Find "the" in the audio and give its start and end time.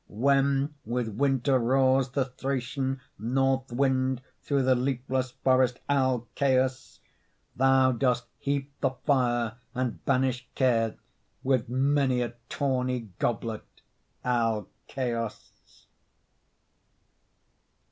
2.09-2.25, 4.63-4.73, 8.79-8.89